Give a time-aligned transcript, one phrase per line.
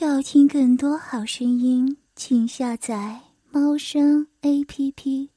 [0.00, 5.30] 要听更多好声音，请下载猫声 A P P。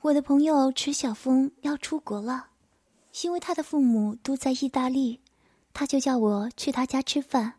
[0.00, 2.48] 我的朋友池小峰要出国了，
[3.22, 5.20] 因为他的父母都在意大利，
[5.72, 7.54] 他就叫我去他家吃饭。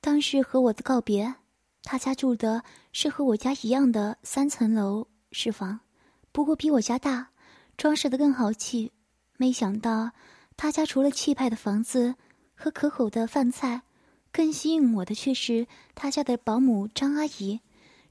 [0.00, 1.34] 当时和我的告别，
[1.82, 5.78] 他家住的是和我家一样的三层楼是房，
[6.32, 7.28] 不过比我家大，
[7.76, 8.92] 装饰的更豪气。
[9.36, 10.12] 没想到
[10.56, 12.14] 他家除了气派的房子
[12.54, 13.82] 和可口的饭菜。
[14.36, 17.60] 更吸引我的却是他家的保姆张阿姨。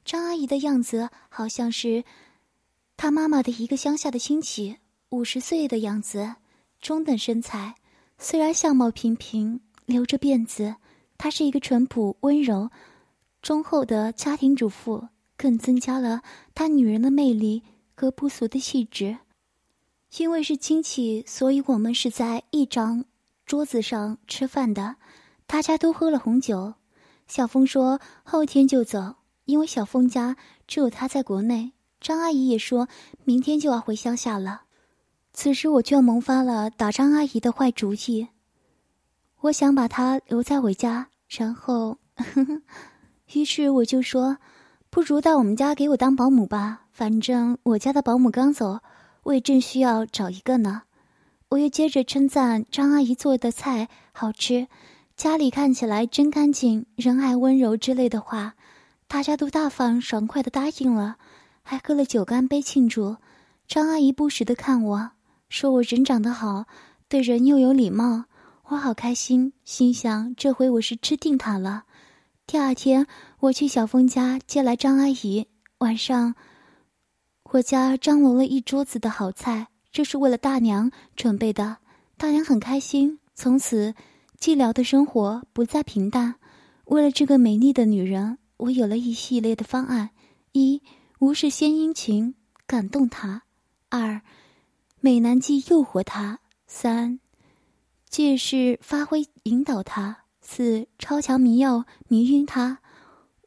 [0.03, 2.03] 张阿姨的样子好像是
[2.97, 4.77] 他妈妈的一个乡下的亲戚，
[5.09, 6.37] 五十岁的样子，
[6.81, 7.75] 中等身材，
[8.17, 10.77] 虽然相貌平平，留着辫子，
[11.15, 12.71] 她是一个淳朴温柔、
[13.43, 16.23] 忠厚的家庭主妇，更增加了
[16.55, 17.61] 她女人的魅力
[17.93, 19.19] 和不俗的气质。
[20.17, 23.05] 因为是亲戚，所以我们是在一张
[23.45, 24.95] 桌子上吃饭的。
[25.47, 26.73] 大家都喝了红酒，
[27.27, 30.35] 小峰说后天就走，因为小峰家
[30.67, 31.73] 只有他在国内。
[32.01, 32.87] 张阿姨也说
[33.23, 34.63] 明天就要回乡下了。
[35.33, 38.27] 此时我却萌发了打张阿姨的坏主意，
[39.41, 41.97] 我想把她留在我家，然后，
[43.33, 44.37] 于是我就说，
[44.89, 48.79] 不如到我们家给我当保姆吧，反正我家的保姆刚走，
[49.23, 50.83] 我也正需要找一个呢。
[51.49, 54.67] 我又接着称赞张阿姨做的菜好吃。
[55.15, 58.55] 家里看起来真干净，人还温柔之类的话，
[59.07, 61.15] 大家都大方爽快的答应了，
[61.63, 63.15] 还喝了酒干杯庆祝。
[63.65, 65.11] 张阿姨不时的看我，
[65.47, 66.65] 说我人长得好，
[67.07, 68.25] 对人又有礼貌，
[68.65, 71.85] 我好开心，心想这回我是吃定她了。
[72.45, 73.07] 第二天，
[73.39, 76.35] 我去小峰家接来张阿姨，晚上，
[77.51, 81.77] 我家张罗了一桌子的好菜，这是为了大娘准备的，
[82.17, 83.95] 大娘很开心，从此。
[84.45, 86.35] 寂寥的生活不再平淡。
[86.85, 90.11] 为了这个美丽的女人，我有了一系列的方案：
[90.51, 90.83] 一、
[91.17, 92.35] 无事献殷勤，
[92.67, 93.41] 感动她；
[93.89, 94.21] 二、
[94.99, 97.19] 美男计诱惑她；三、
[98.07, 102.77] 借势发挥引导她；四、超强迷药迷晕她；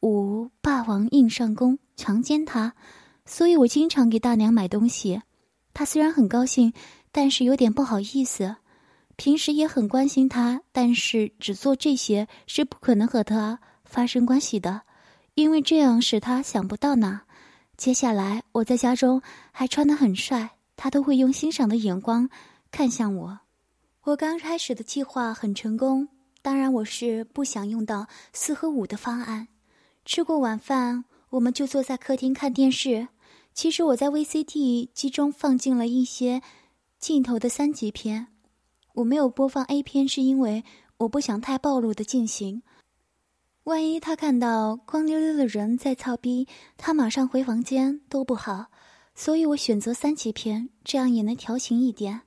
[0.01, 2.73] 五、霸王硬上弓强奸她。
[3.25, 5.21] 所以我经常给大娘买东西，
[5.73, 6.73] 她虽然很高兴，
[7.13, 8.57] 但是有点不好意思。
[9.19, 14.83] 平时也很关心他，但是只做这些是不可能和他发生关系的，
[15.33, 17.23] 因为这样使他想不到呢。
[17.75, 19.21] 接下来我在家中
[19.51, 22.29] 还穿得很帅，他都会用欣赏的眼光
[22.71, 23.39] 看向我。
[24.03, 26.07] 我刚开始的计划很成功，
[26.41, 29.49] 当然我是不想用到四和五的方案。
[30.05, 33.09] 吃过晚饭，我们就坐在客厅看电视。
[33.53, 36.41] 其实我在 VCD 机中放进了一些
[36.97, 38.27] 镜头的三级片。
[38.93, 40.63] 我没有播放 A 片，是因为
[40.97, 42.61] 我不想太暴露的进行。
[43.65, 48.67] 万一他看到光溜溜的人在操逼，他马上回房间多不好。
[49.13, 52.21] 所以我选择三级片，这样也能调情一点。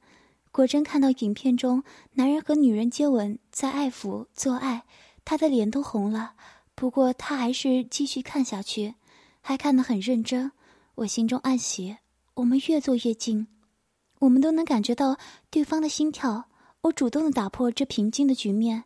[0.51, 4.85] 果真看到影片中男人和女人接吻，在爱抚做爱，
[5.25, 6.35] 他的脸都红了。
[6.75, 8.95] 不过他还是继续看下去，
[9.41, 10.53] 还看得很认真。
[10.97, 11.97] 我心中暗喜，
[12.35, 13.47] 我们越坐越近，
[14.19, 15.17] 我们都能感觉到
[15.51, 16.51] 对方的心跳。
[16.83, 18.83] 我主动的打破这平静的局面，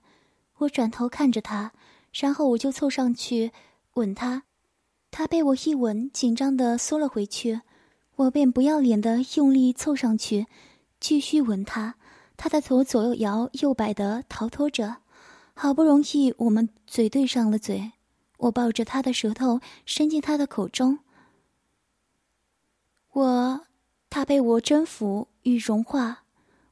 [0.59, 1.73] 我转头看着他，
[2.13, 3.53] 然后我就凑上去
[3.95, 4.43] 吻他，
[5.11, 7.63] 他被我一吻，紧张的缩了回去，
[8.17, 10.47] 我便不要脸的用力凑上去，
[11.01, 11.95] 继续吻他，
[12.37, 14.99] 他的头左右摇右摆的逃脱着，
[15.55, 17.93] 好不容易我们嘴对上了嘴，
[18.37, 20.99] 我抱着他的舌头伸进他的口中，
[23.13, 23.67] 我，
[24.11, 26.25] 他被我征服与融化。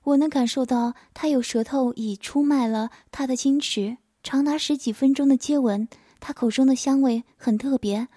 [0.04, 5.88] 我能感受到他有舌头已出卖了他的矜持，长达十几分钟的接吻，
[6.20, 8.08] 他口中的香味很特别，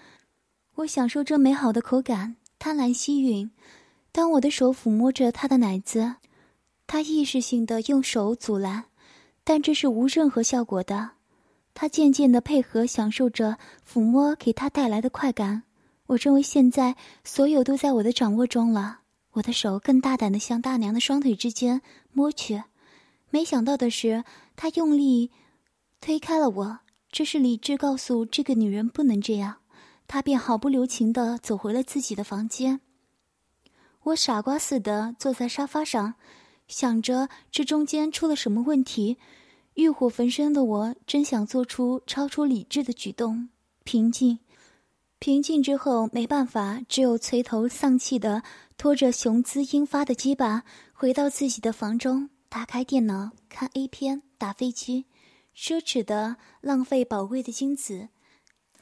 [0.75, 3.49] 我享受这美好的口感，贪婪吸吮。
[4.11, 6.15] 当我的手抚摸着他的奶子，
[6.87, 8.85] 他意识性的用手阻拦，
[9.43, 11.11] 但这是无任何效果的。
[11.73, 13.57] 他渐渐的配合，享受着
[13.87, 15.63] 抚摸给他带来的快感。
[16.07, 19.01] 我认为现在所有都在我的掌握中了。
[19.37, 22.63] 我的手更大胆地向大娘的双腿之间摸去，
[23.29, 24.23] 没想到的是，
[24.55, 25.29] 她用力
[26.01, 26.79] 推开了我。
[27.11, 29.57] 这是理智告诉这个女人不能这样，
[30.07, 32.81] 她便毫不留情地走回了自己的房间。
[34.05, 36.15] 我傻瓜似的坐在沙发上，
[36.67, 39.17] 想着这中间出了什么问题。
[39.75, 43.49] 欲火焚身的我真想做出超出理智的举动。
[43.83, 44.39] 平静，
[45.19, 48.41] 平静之后没办法，只有垂头丧气的。
[48.77, 50.63] 拖着雄姿英发的鸡巴
[50.93, 55.05] 回到自己的房中，打开电脑看 A 片、打飞机，
[55.55, 58.09] 奢侈的浪费宝贵的精子，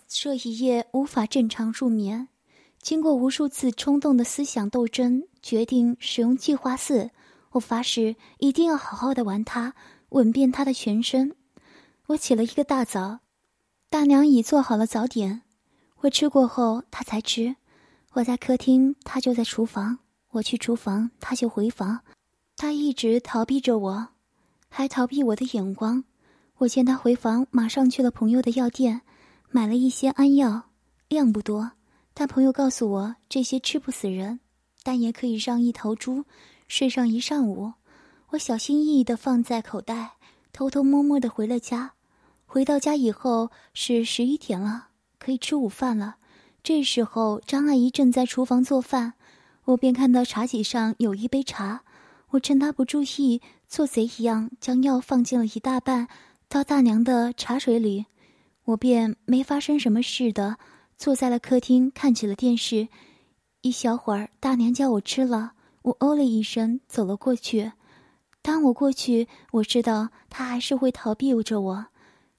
[0.06, 2.28] 这一夜无法正常入眠。
[2.82, 7.10] 经过无数次冲动的思想斗争，决定使用计划四。
[7.52, 9.74] 我发誓一定要好好的玩它，
[10.10, 11.34] 吻遍它的全身。
[12.08, 13.20] 我起了一个大早，
[13.90, 15.44] 大娘已做好了早点。
[16.02, 17.56] 我吃过后，她才吃。
[18.16, 20.00] 我在客厅，他就在厨房。
[20.30, 22.00] 我去厨房，他就回房。
[22.56, 24.08] 他一直逃避着我，
[24.70, 26.02] 还逃避我的眼光。
[26.60, 29.02] 我见他回房，马上去了朋友的药店，
[29.50, 30.70] 买了一些安药，
[31.10, 31.74] 量不多。
[32.14, 34.40] 但朋友告诉我，这些吃不死人，
[34.82, 36.24] 但也可以让一头猪
[36.70, 37.74] 睡上一上午。
[38.30, 40.14] 我小心翼翼地放在口袋，
[40.54, 41.92] 偷偷摸摸地回了家。
[42.46, 44.88] 回到家以后是十一点了，
[45.20, 46.16] 可以吃午饭了。
[46.66, 49.14] 这时候张阿姨正在厨房做饭，
[49.66, 51.84] 我便看到茶几上有一杯茶。
[52.32, 56.08] 我趁她不注意，做贼一样将药放进了一大半
[56.50, 58.08] 到大娘的茶水里，
[58.64, 60.58] 我便没发生什么事的。
[60.98, 62.88] 坐在了客厅，看起了电视。
[63.62, 65.52] 一小会儿，大娘叫我吃了，
[65.84, 67.74] 我哦了一声，走了过去。
[68.42, 71.86] 当我过去，我知道她还是会逃避着我，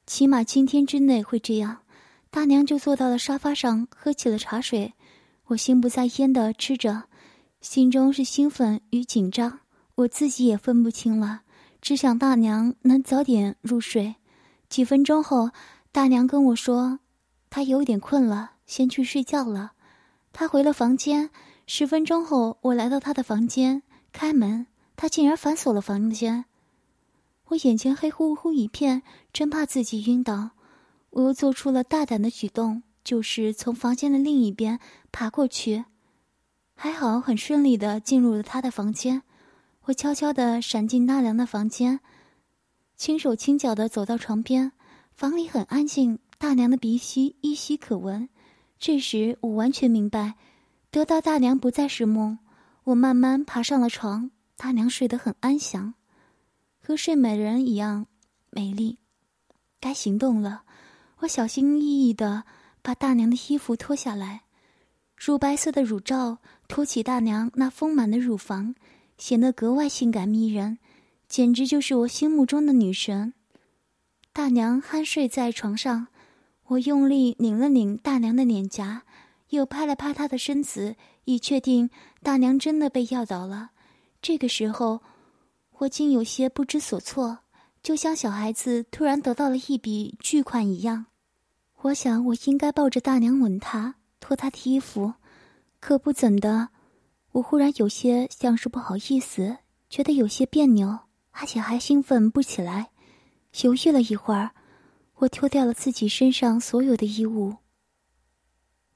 [0.04, 1.82] 起码今天之内会这样。
[2.36, 4.92] 大娘就坐到了沙发上，喝起了茶水。
[5.46, 7.04] 我心不在焉的吃着，
[7.62, 9.60] 心中是兴奋与紧张，
[9.94, 11.40] 我自己也分不清了，
[11.80, 14.16] 只想大娘能早点入睡。
[14.68, 15.48] 几分钟后，
[15.90, 16.98] 大娘跟我说。
[17.48, 19.72] 她有点困了，先去睡觉了。
[20.34, 21.30] 她回了房间。
[21.66, 23.82] 十分钟后，我来到她的房间，
[24.12, 26.44] 开门，她竟然反锁了房间。
[27.46, 30.50] 我眼前黑乎乎一片，真怕自己晕倒。
[31.16, 34.78] 我又做出了大胆的举动，就是从房间的另一边
[35.10, 35.86] 爬过去。
[36.74, 39.22] 还好，很顺利的进入了他的房间。
[39.84, 42.00] 我悄悄的闪进纳凉的房间，
[42.96, 44.72] 轻手轻脚的走到床边。
[45.14, 46.18] 房里很安静。
[46.36, 48.28] 大娘的鼻息依稀可闻，
[48.78, 50.34] 这时我完全明白，
[50.90, 52.38] 得到大娘不再是梦。
[52.84, 55.94] 我慢慢爬上了床，大娘睡得很安详，
[56.78, 58.04] 和睡美人一样
[58.50, 58.98] 美丽。
[59.80, 60.64] 该行动了，
[61.20, 62.44] 我小心翼翼的
[62.82, 64.42] 把大娘的衣服脱下来，
[65.16, 68.74] 乳白色的乳罩托起大娘那丰满的乳房，
[69.16, 70.78] 显得格外性感迷人，
[71.28, 73.32] 简直就是我心目中的女神。
[74.32, 76.08] 大娘酣睡在床上。
[76.68, 79.04] 我用力拧了拧大娘的脸颊，
[79.50, 81.88] 又拍了拍她的身子，以确定
[82.24, 83.70] 大娘真的被药倒了。
[84.20, 85.00] 这个时候，
[85.78, 87.38] 我竟有些不知所措，
[87.86, 91.06] 就像小孩子突然得到了一笔巨款一样。
[91.82, 95.14] 我想，我应该抱着大娘吻她，脱她的衣服，
[95.78, 96.70] 可不怎的，
[97.30, 100.98] 我忽然有些像是不好意思，觉得有些别扭，
[101.30, 102.90] 而且还兴奋不起来。
[103.62, 104.50] 犹豫了一会儿。
[105.18, 107.58] 我脱掉了自己身上所有的衣物，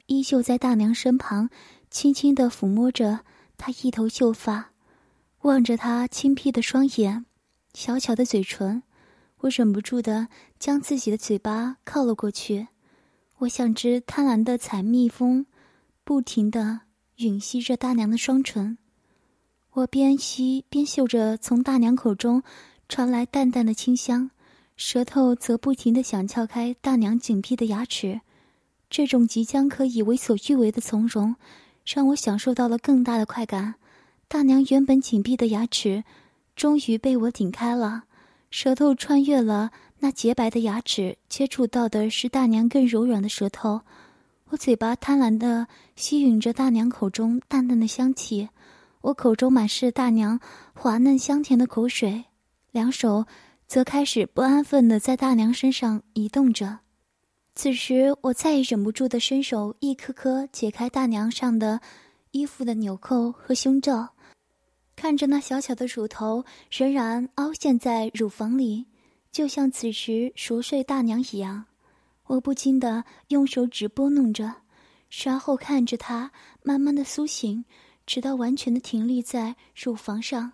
[0.06, 1.48] 依旧在大娘身旁，
[1.90, 3.20] 轻轻的抚摸着
[3.56, 4.72] 她一头秀发，
[5.42, 7.24] 望着她轻闭的双眼，
[7.72, 8.82] 小巧的嘴唇，
[9.38, 10.28] 我忍不住的
[10.58, 12.68] 将自己的嘴巴靠了过去。
[13.38, 15.46] 我像只贪婪的采蜜蜂，
[16.04, 16.80] 不停的
[17.16, 18.76] 吮吸着大娘的双唇。
[19.72, 22.42] 我边吸边嗅着从大娘口中
[22.88, 24.30] 传来淡淡的清香。
[24.76, 28.22] 舌头则不停的想撬开大娘紧闭的牙齿，
[28.88, 31.36] 这种即将可以为所欲为的从容，
[31.84, 33.74] 让我享受到了更大的快感。
[34.26, 36.02] 大娘原本紧闭的牙齿，
[36.60, 38.02] 终于被我顶开了，
[38.50, 43.80] 舌头穿越了那洁白的牙齿，接触到的是大娘更柔软的舌头。
[44.50, 48.50] 我嘴巴贪婪地吸吮着大娘口中淡淡的香气，
[49.00, 50.38] 我口中满是大娘
[50.74, 52.24] 滑嫩香甜的口水，
[52.72, 53.24] 两手。
[53.66, 56.80] 则开始不安分地在大娘身上移动着。
[57.54, 61.80] 此时，我再也忍不住地伸手一颗颗解开大娘上的
[62.32, 64.10] 衣服的纽扣和胸罩，
[65.00, 68.84] 看着那小小的乳头仍然凹陷在乳房里，
[69.32, 71.64] 就像此时熟睡大娘一样。
[72.26, 74.56] 我不禁地用手指拨弄着，
[75.24, 76.30] 然后看着她
[76.62, 77.64] 慢慢的苏醒，
[78.04, 80.52] 直到完全的停立在乳房上。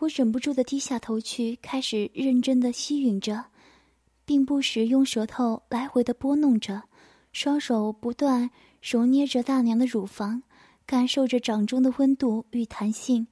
[0.00, 3.46] 我忍不住的低下头去，开始认真的吸吮着，
[4.26, 6.82] 并不时用舌头来回的拨弄着，
[7.32, 8.50] 双手不断
[8.82, 10.42] 揉捏着大娘的乳房，
[10.84, 13.26] 感受着掌中的温度与弹性，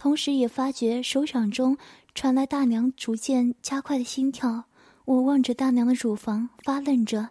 [0.00, 1.76] 同时也发觉手掌中
[2.14, 4.64] 传来大娘逐渐加快的心跳。
[5.04, 7.28] 我望着大娘的乳房发愣着，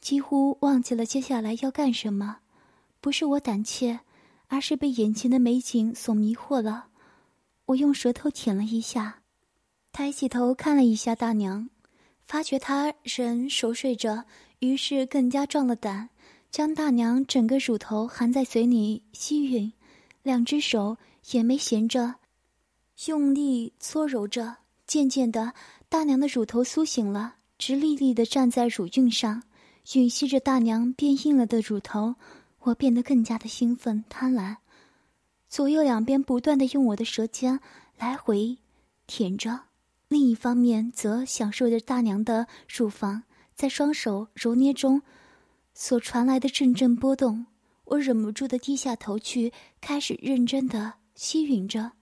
[0.00, 2.36] 几乎忘记了接下来要干什么。
[3.00, 3.98] 不是我胆怯，
[4.46, 6.86] 而是被眼前的美景所迷惑了。
[7.66, 9.22] 我用舌头舔了一下，
[9.90, 11.68] 抬起头看了一下大娘，
[12.24, 14.22] 发觉她仍熟睡着，
[14.60, 16.10] 于是更加壮了胆，
[16.48, 19.72] 将大娘整个乳头含在嘴里吸吮，
[20.22, 20.96] 两只手
[21.32, 22.16] 也没闲着，
[23.06, 24.56] 用力搓揉着。
[24.86, 25.54] 渐渐的，
[25.88, 29.42] 大娘的乳头苏醒了，直立立的站在乳晕上，
[29.86, 32.16] 吮吸着大娘变硬了的乳头。
[32.60, 34.56] 我变得更加的兴奋贪婪，
[35.48, 37.60] 左右两边不断的用我的舌尖
[37.98, 38.58] 来回
[39.06, 39.60] 舔着，
[40.08, 43.22] 另一方面则享受着大娘的乳房
[43.54, 45.02] 在双手揉捏中
[45.74, 47.46] 所传来的阵阵波动。
[47.84, 51.92] 我忍不住的低下头去，开始认真的吸吮着。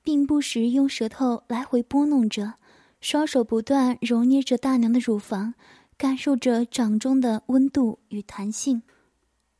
[0.00, 2.54] 并不时用舌头来回拨弄着，
[2.98, 5.52] 双手不断揉捏着大娘的乳房，
[5.98, 8.80] 感受着掌中的温度与弹性。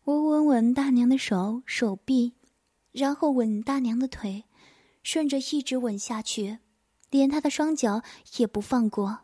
[0.04, 2.32] 我吻吻大娘的手、手臂，
[2.92, 4.44] 然后吻大娘的腿，
[5.02, 6.61] 顺着一直吻下去，
[7.11, 8.00] 连她的双脚
[8.38, 9.18] 也不放过。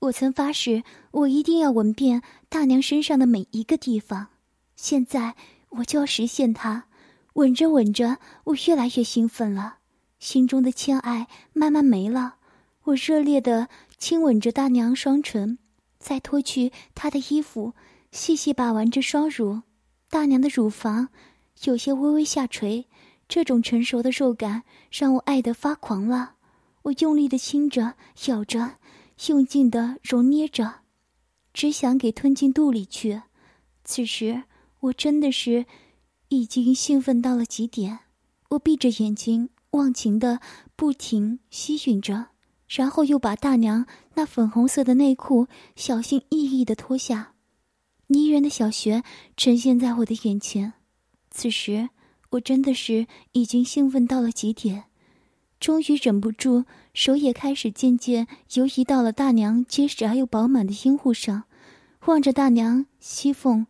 [0.00, 4.30] 我曾发誓，我一定要吻遍大娘身上的每一个地方。
[4.74, 5.36] 现在
[5.68, 6.87] 我就要实现它。
[7.38, 9.76] 吻着吻着，我越来越兴奋了。
[10.18, 12.34] 心中的欠爱慢慢没了，
[12.82, 15.56] 我热烈的亲吻着大娘双唇，
[16.00, 17.74] 再脱去她的衣服，
[18.10, 19.62] 细细把玩着双乳。
[20.10, 21.10] 大娘的乳房
[21.62, 22.88] 有些微微下垂，
[23.28, 26.34] 这种成熟的肉感让我爱得发狂了。
[26.82, 27.94] 我用力的亲着、
[28.26, 28.78] 咬着，
[29.28, 30.80] 用劲的揉捏着，
[31.54, 33.22] 只想给吞进肚里去。
[33.84, 34.42] 此时
[34.80, 35.66] 我真的是
[36.28, 38.00] 已经兴奋到了极点，
[38.50, 39.50] 我闭着眼睛。
[39.72, 40.40] 忘情的
[40.76, 42.28] 不停吸吮着，
[42.68, 47.34] 然后又把大娘那粉红色的内裤小心翼翼的脱下，
[48.06, 49.02] 泥人的小穴
[49.36, 50.72] 呈现在我的眼前。
[51.30, 51.90] 此时，
[52.30, 54.84] 我真的是已经兴奋到了极点，
[55.60, 61.44] 终于忍不住，手也开始渐渐游移到了大娘结实而又饱满的阴户上，
[62.06, 63.66] 望着大娘膝缝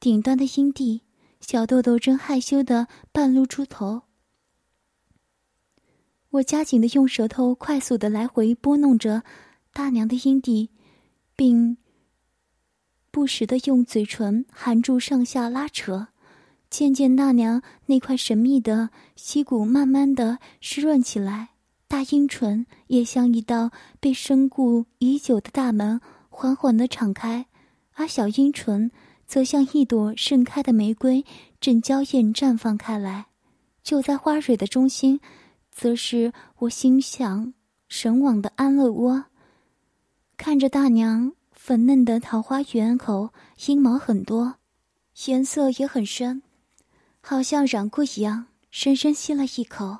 [0.00, 1.02] 顶端的阴蒂，
[1.40, 4.02] 小豆豆正害羞的半露出头。
[6.30, 9.22] 我加紧的用舌头快速的来回拨弄着
[9.72, 10.70] 大娘的阴蒂，
[11.34, 11.78] 并
[13.10, 16.08] 不时的用嘴唇含住上下拉扯。
[16.68, 21.48] 渐渐，大娘那块神秘的溪谷慢慢的湿润起来，
[21.88, 27.46] 大阴唇也像一道被深固已久的大门，缓缓的敞开，
[27.94, 28.90] 而小阴唇
[29.28, 31.24] 则像一朵盛开的玫瑰，
[31.60, 33.26] 正娇艳绽放开来。
[33.84, 35.20] 就在花蕊的中心。
[35.70, 37.54] 则是我心想
[37.88, 39.26] 神往的安乐窝。
[40.36, 43.32] 看着大娘粉嫩的桃花源口，
[43.66, 44.56] 阴毛很多，
[45.26, 46.42] 颜色也很深，
[47.20, 48.46] 好像染过一样。
[48.72, 49.98] 深深吸了一口，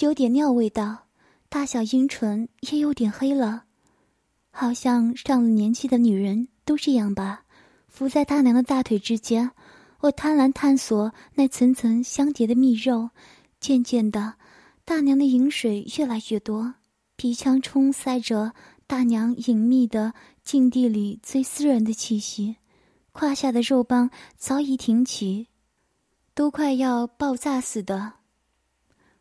[0.00, 1.06] 有点尿味道。
[1.48, 3.66] 大小阴唇也有点黑了，
[4.50, 7.43] 好像上了年纪的女人都这样吧。
[7.94, 9.52] 伏在大娘的大腿之间，
[10.00, 13.10] 我贪婪探索那层层相叠的蜜肉，
[13.60, 14.34] 渐渐的。
[14.84, 16.74] 大娘的饮水越来越多，
[17.14, 18.52] 鼻腔充塞着
[18.88, 22.56] 大娘隐秘的禁地里最私人的气息，
[23.12, 25.46] 胯下的肉棒早已挺起，
[26.34, 28.14] 都快要爆炸似的。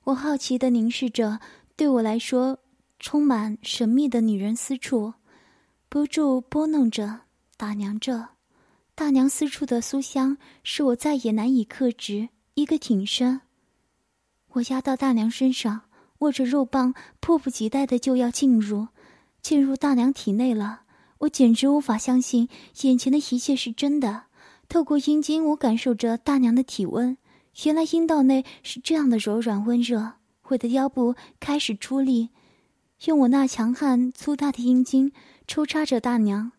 [0.06, 1.40] 我好奇的凝视着
[1.76, 2.58] 对我来说
[3.00, 5.14] 充满神秘的女人私处，
[5.90, 7.20] 不住拨弄着
[7.56, 8.30] 打量着。
[9.04, 13.42] 大娘私处的酥香，使我再也难以克制，一个挺身。
[14.54, 15.82] 我压到大娘身上，
[16.20, 18.88] 握着肉棒，迫不及待的就要进入，
[19.42, 20.84] 进入大娘体内了。
[21.18, 22.48] 我简直无法相信
[22.84, 24.28] 眼前的一切是真的。
[24.70, 27.18] 透过阴茎，我感受着大娘的体温，
[27.66, 30.14] 原来阴道内是这样的柔软温热。
[30.44, 32.30] 我的腰部开始出力，
[33.04, 35.12] 用我那强悍粗大的阴茎
[35.46, 36.54] 抽插着大娘，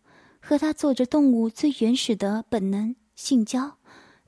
[0.46, 3.78] 和她做着动物最原始的本能性交。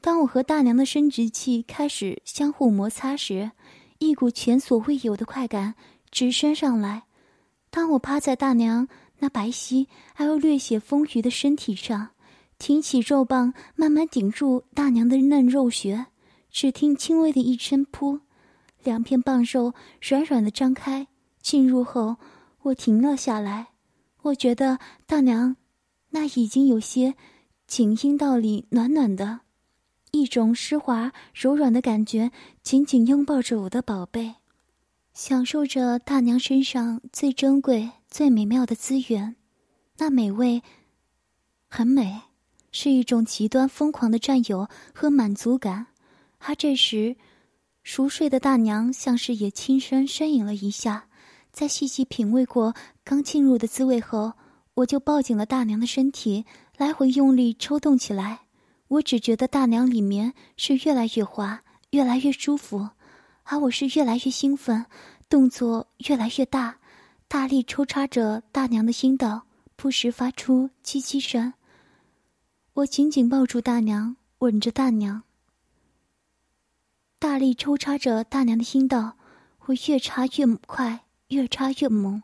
[0.01, 3.51] 当我和大娘的生殖器开始相互摩擦时，
[3.99, 5.75] 一股前所未有的快感
[6.11, 7.03] 直升上来。
[7.71, 12.09] 当我趴在大娘那白皙而又略显丰腴的身体上，
[12.59, 16.07] 挺起肉棒，慢慢顶住大娘的嫩肉穴，
[16.51, 18.21] 只听轻微的一声“噗”，
[18.83, 21.07] 两片棒肉软软的张开。
[21.43, 22.17] 进入后，
[22.63, 23.69] 我停了下来。
[24.23, 25.57] 我觉得大娘
[26.17, 27.15] 那已经有些
[27.67, 29.41] 紧阴道里暖暖的。
[30.13, 32.33] 一种湿滑柔软的感觉，
[32.63, 34.37] 紧紧拥抱着我的宝贝，
[35.13, 39.37] 享受着大娘身上最珍贵、最美妙的资源。
[39.99, 40.63] 那美味，
[41.69, 42.23] 很美，
[42.73, 45.89] 是一种极端疯狂的占有和满足感。
[46.39, 47.15] 而这时，
[47.83, 51.09] 熟睡的大娘像是也轻声呻吟了一下，
[51.53, 54.33] 在细细品味过刚进入的滋味后，
[54.77, 56.45] 我就抱紧了大娘的身体，
[56.77, 58.41] 来回用力抽动起来。
[58.89, 62.91] 我只觉得大娘里面是越来越滑，越来越舒服，
[63.45, 64.85] 而我是越来越兴奋，
[65.31, 66.77] 动作越来越大，
[67.27, 71.55] 大力抽插着大娘的阴道，不时发出叽叽声。
[72.75, 75.23] 我紧紧抱住大娘，吻着大娘，
[77.19, 79.17] 大力抽插着大娘的阴道，
[79.65, 82.23] 我越插越快，越插越猛，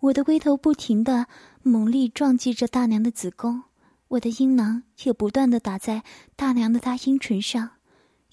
[0.00, 1.26] 我的龟头不停的
[1.68, 3.64] 猛力撞击着大娘的子宫。
[4.06, 6.04] 我的阴囊也不断的打在
[6.36, 7.70] 大娘的大阴唇上，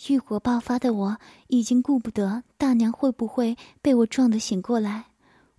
[0.08, 5.06] 欲火爆发的我已经顾不得大娘会不会被我撞得醒过来。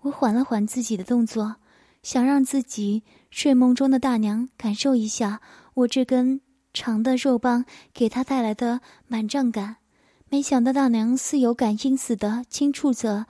[0.02, 1.56] 我缓了缓自己的动作，
[2.04, 5.40] 想让自己睡梦中的大娘感受一下
[5.74, 6.40] 我这根
[6.72, 9.78] 长的肉棒给她带来的满胀感。
[10.28, 13.26] 没想到大娘似有感应似的轻触着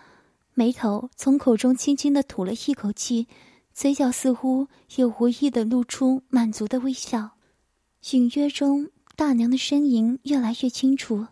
[0.52, 3.26] 眉头，从口中轻轻的吐了一口气。
[3.74, 7.32] 嘴角似乎也无意的露出满足的微笑，
[8.12, 11.26] 隐约中大娘的身影越来越清楚。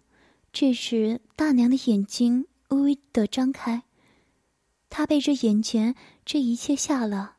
[0.52, 3.84] 这时，大娘的眼睛微微的张开，
[4.90, 5.94] 她被这眼前
[6.26, 7.36] 这一切吓了。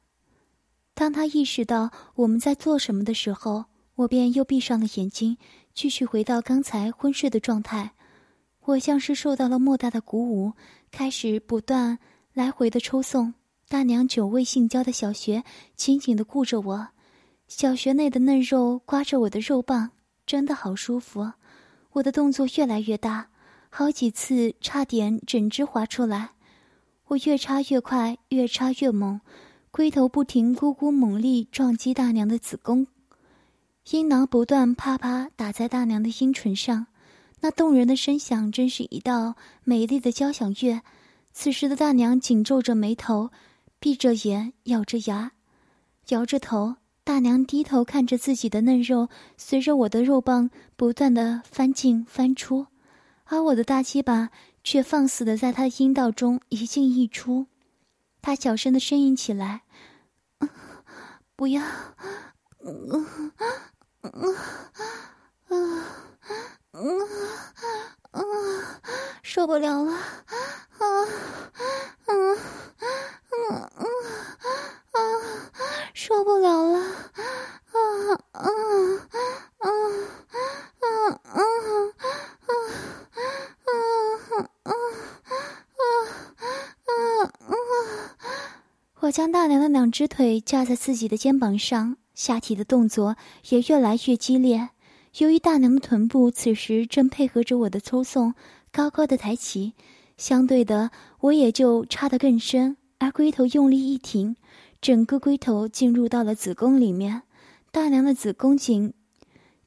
[0.93, 5.37] 当她意识到我们在做什么的时候，我便又闭上了眼睛，
[5.73, 7.91] 继续回到刚才昏睡的状态。
[8.61, 10.53] 我像是受到了莫大的鼓舞，
[10.91, 11.99] 开始不断
[12.31, 13.33] 来回的抽送。
[13.73, 15.43] 大娘久未性交的小穴
[15.75, 16.89] 紧紧的顾着我，
[17.47, 19.89] 小穴内的嫩肉刮着我的肉棒，
[20.27, 21.31] 真的好舒服。
[21.93, 23.29] 我的动作越来越大，
[23.71, 26.33] 好几次差点整只滑出来。
[27.05, 29.19] 我越插越快，越插越猛，
[29.71, 32.85] 龟头不停咕咕猛力撞击大娘的子宫，
[33.89, 36.85] 阴囊不断啪啪打在大娘的阴唇上，
[37.39, 40.81] 那动人的声响真是一道美丽的交响乐。
[41.31, 43.31] 此时的大娘紧皱着眉头。
[43.83, 45.33] 闭着眼，咬着牙，
[46.07, 46.77] 摇着头。
[47.03, 52.67] 大娘低头看着自己的嫩肉，随着我的肉棒不断的翻进翻出，
[53.25, 54.29] 而我的大鸡巴
[54.63, 57.47] 却放肆的在她的阴道中一进一出。
[58.21, 59.63] 她小声的呻吟起来
[61.35, 61.61] ：“不要，
[62.63, 63.31] 嗯嗯
[63.99, 64.11] 嗯
[65.51, 65.83] 嗯
[66.71, 67.01] 嗯
[68.13, 68.23] 嗯，
[69.21, 69.99] 受不了了，
[89.93, 93.15] 只腿架在自己的肩膀上，下体的动作
[93.49, 94.69] 也越来越激烈。
[95.19, 98.33] 由于大娘的臀部此时正配合着我的抽送，
[98.71, 99.73] 高高的抬起，
[100.17, 102.75] 相对的，我也就插得更深。
[102.97, 104.35] 而龟头用力一停，
[104.81, 107.21] 整个龟头进入到了子宫里面。
[107.71, 108.95] 大娘的子宫颈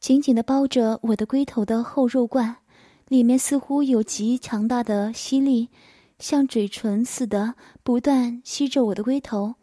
[0.00, 2.56] 紧紧的包着我的龟头的厚肉冠，
[3.06, 5.68] 里面似乎有极强大的吸力，
[6.18, 9.54] 像嘴唇似的不断吸着我的龟头。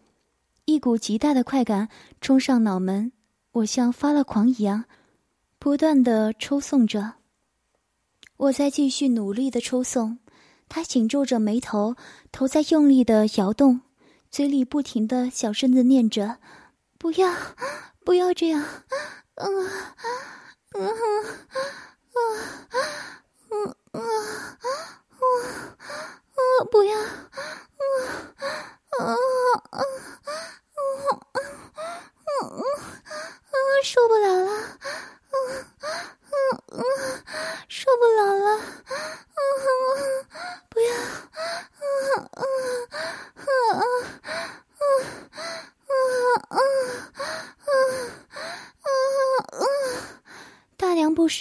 [0.65, 1.89] 一股极大的快感
[2.21, 3.11] 冲上脑门，
[3.51, 4.85] 我像发了狂一样，
[5.59, 7.15] 不断的抽送着。
[8.37, 10.19] 我在继续努力的抽送。
[10.69, 11.95] 他紧皱着眉头，
[12.31, 13.81] 头在用力的摇动，
[14.31, 16.39] 嘴里不停的小声的念着
[16.97, 17.31] ：“不要，
[18.03, 18.65] 不要这样，
[19.35, 19.47] 嗯，
[20.71, 20.89] 嗯，
[22.13, 22.35] 嗯，
[23.45, 24.01] 嗯，嗯，
[26.33, 26.97] 嗯，不要，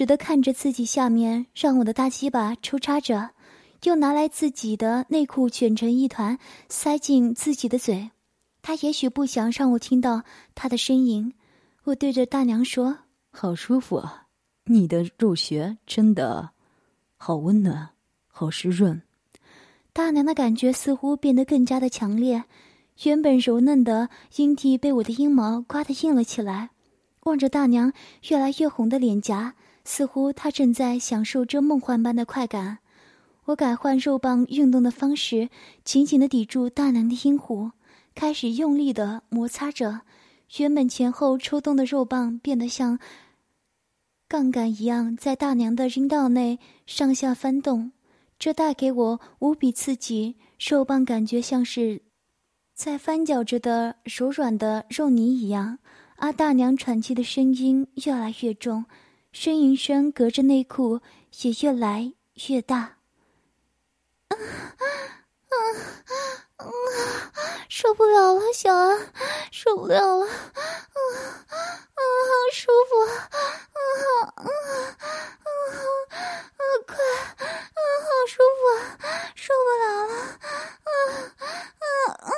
[0.02, 3.30] 时的看着自己下面，让我的大鸡巴抽插着，
[3.84, 6.36] 又拿来自己的内裤卷成一团，
[6.68, 8.10] 塞进自己的嘴。
[8.62, 10.24] 他也许不想让我听到
[10.56, 11.32] 他的呻吟。
[11.84, 12.98] 我对着大娘说
[13.30, 14.26] ：“好舒服啊，
[14.64, 16.50] 你的肉穴真的
[17.16, 17.90] 好温暖，
[18.26, 19.00] 好湿润。”
[19.94, 22.42] 大娘的感觉似乎变得更加的强烈，
[23.04, 26.70] 原本柔嫩的阴蒂被我的阴毛刮得硬了起来。
[27.22, 27.92] 望着大娘
[28.28, 32.78] 越来越红的脸颊，似乎他正在享受这梦幻般的快感。
[33.46, 35.48] 我改换肉棒运动的方式，
[35.84, 37.72] 紧紧的抵住大娘的阴户，
[38.14, 40.02] 开始用力的摩擦着。
[40.58, 42.98] 原本前后抽动的肉棒变得像
[44.28, 47.92] 杠杆一样，在大娘的阴道内上下翻动。
[48.38, 52.02] 这带给我无比刺激，肉棒感觉像是
[52.74, 55.78] 在翻搅着的柔软的肉泥一样。
[56.16, 58.84] 阿大娘喘气的声音越来越重，
[59.32, 61.00] 呻吟声隔着内裤
[61.42, 62.12] 也越来
[62.48, 62.78] 越大。
[64.28, 64.36] 啊啊
[66.56, 66.64] 啊！
[67.68, 69.12] 受不了了，小安，
[69.50, 70.26] 受不了了！
[70.26, 70.30] 啊
[71.46, 71.50] 啊，
[71.96, 73.00] 好舒服！
[73.00, 73.10] 啊
[73.72, 74.44] 啊啊
[76.54, 76.60] 啊！
[76.86, 76.96] 快
[77.38, 77.44] 啊，
[78.04, 78.60] 好舒服
[79.04, 80.12] 啊，受不了了！
[80.84, 80.88] 啊
[81.80, 81.86] 啊
[82.20, 82.30] 啊！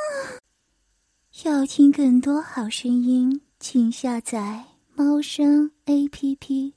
[1.45, 3.43] 要听更多好声音。
[3.59, 6.75] 请下载猫声 A P P。